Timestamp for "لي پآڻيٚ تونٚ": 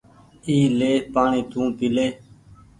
0.79-1.75